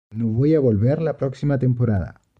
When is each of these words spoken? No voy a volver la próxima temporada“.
No 0.11 0.25
voy 0.29 0.55
a 0.55 0.59
volver 0.59 0.99
la 0.99 1.15
próxima 1.15 1.59
temporada“. 1.59 2.19